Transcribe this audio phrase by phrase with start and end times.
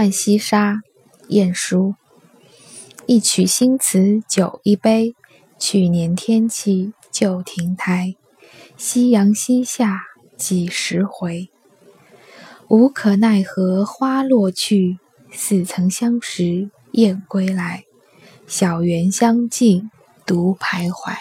[0.00, 0.80] 浣溪沙，
[1.28, 1.94] 晏殊。
[3.04, 5.14] 一曲新词酒一杯，
[5.58, 8.16] 去年天气旧亭台。
[8.78, 10.00] 夕阳西下
[10.38, 11.50] 几时回？
[12.68, 14.98] 无可奈何花落去，
[15.30, 17.84] 似曾相识燕归来。
[18.46, 19.90] 小园香径
[20.24, 21.14] 独徘徊。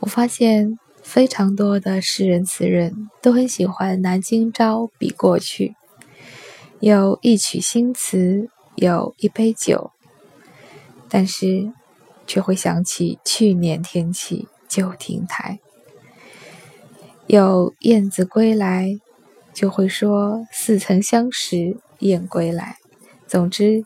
[0.00, 5.76] 我发现非常多的诗人词人都很喜欢拿今朝比过去。
[6.80, 9.92] 有一曲新词，有一杯酒，
[11.08, 11.72] 但是
[12.26, 15.58] 却会想起去年天气旧亭台。
[17.26, 19.00] 有燕子归来，
[19.54, 22.76] 就会说似曾相识燕归来。
[23.26, 23.84] 总之，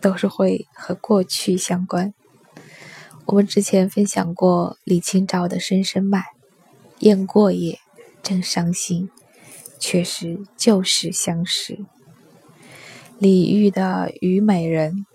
[0.00, 2.12] 都是会和过去相关。
[3.26, 6.22] 我们之前分享过李清照的《声声慢》，
[6.98, 7.78] 雁过也，
[8.20, 9.08] 正伤心，
[9.78, 11.86] 却是旧时相识。
[13.22, 15.06] 李煜的《虞美人》：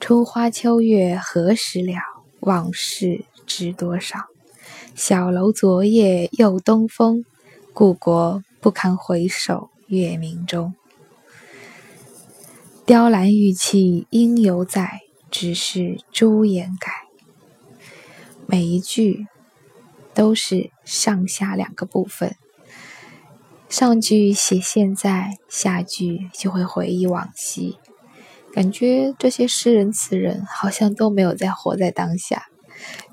[0.00, 2.00] 春花秋月何时了？
[2.40, 4.28] 往事知多少？
[4.94, 7.26] 小楼昨夜又东风，
[7.74, 10.72] 故国不堪回首月明中。
[12.86, 16.90] 雕栏玉砌应犹在，只是朱颜改。
[18.46, 19.26] 每一句
[20.14, 22.36] 都是上下两个部分。
[23.68, 27.78] 上句写现在，下句就会回忆往昔，
[28.52, 32.46] 感觉这些诗人词人好像都没有在活在当下，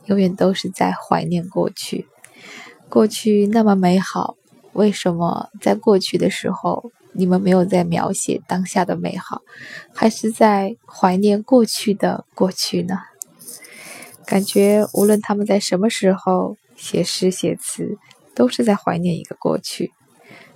[0.06, 2.08] 永远都是在怀念过去。
[2.88, 4.36] 过去那么美好，
[4.74, 9.42] 为什么在过去的时候你们没有在描写当下的美好，
[9.94, 13.00] 还是在怀念过去的过去呢？
[14.26, 17.98] 感觉无论他们在什么时候写诗写词，
[18.36, 19.92] 都是在怀念一个过去。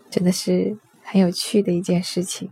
[0.10, 2.50] 真的是很有趣的一件事情。